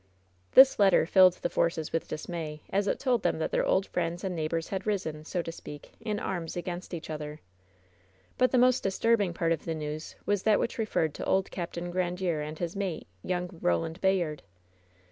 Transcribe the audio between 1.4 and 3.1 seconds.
Forces with dismay, as it